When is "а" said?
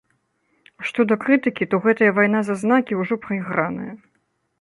0.81-0.85